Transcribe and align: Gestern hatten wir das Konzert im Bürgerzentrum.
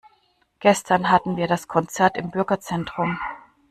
Gestern 0.59 1.11
hatten 1.11 1.37
wir 1.37 1.47
das 1.47 1.67
Konzert 1.67 2.17
im 2.17 2.31
Bürgerzentrum. 2.31 3.19